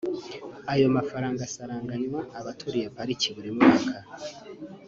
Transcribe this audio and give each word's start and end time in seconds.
Ayo 0.73 0.87
mafaranga 0.97 1.41
asaranganywa 1.47 2.19
abaturiye 2.39 2.87
Pariki 2.97 3.27
buri 3.35 3.49
mwaka 3.57 3.91